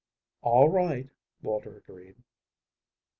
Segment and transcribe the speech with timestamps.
[0.41, 1.11] "All right,"
[1.43, 2.15] Walter agreed.